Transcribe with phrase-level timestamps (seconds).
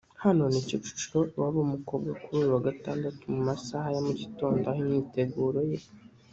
[0.23, 5.59] Hano ni Kicukiro iwabo w'umukobwa kuri uyu wa gatanduatu mu masaha ya mugitondo aho imyiteguro
[5.69, 5.73] y